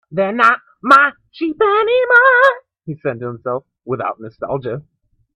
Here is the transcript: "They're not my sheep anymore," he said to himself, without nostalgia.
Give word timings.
"They're 0.09 0.33
not 0.33 0.61
my 0.81 1.11
sheep 1.29 1.61
anymore," 1.61 2.61
he 2.87 2.95
said 3.03 3.19
to 3.19 3.27
himself, 3.27 3.65
without 3.85 4.19
nostalgia. 4.19 4.81